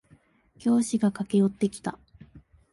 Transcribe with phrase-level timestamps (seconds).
[0.57, 1.99] 教師が駆け寄ってきた。